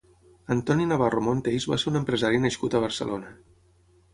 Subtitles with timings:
[0.55, 3.31] Antoni Navarro Monteys va ser un empresari nascut a Barcelona.